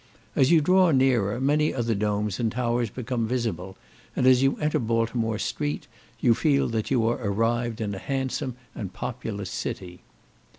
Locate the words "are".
7.05-7.19